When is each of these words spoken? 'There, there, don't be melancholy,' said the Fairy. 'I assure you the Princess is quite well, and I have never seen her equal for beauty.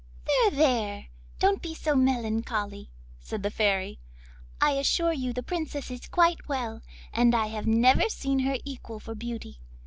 'There, 0.25 0.49
there, 0.49 1.05
don't 1.37 1.61
be 1.61 1.77
melancholy,' 1.93 2.89
said 3.19 3.43
the 3.43 3.51
Fairy. 3.51 3.99
'I 4.59 4.71
assure 4.71 5.13
you 5.13 5.31
the 5.31 5.43
Princess 5.43 5.91
is 5.91 6.07
quite 6.07 6.47
well, 6.49 6.81
and 7.13 7.35
I 7.35 7.45
have 7.49 7.67
never 7.67 8.09
seen 8.09 8.39
her 8.39 8.57
equal 8.65 8.99
for 8.99 9.13
beauty. 9.13 9.59